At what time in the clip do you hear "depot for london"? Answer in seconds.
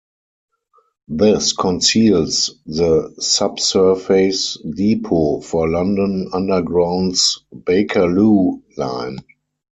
4.75-6.27